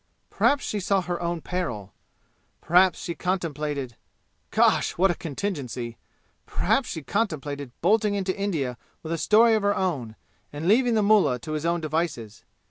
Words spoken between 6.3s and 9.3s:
perhaps she contemplated bolting into India with a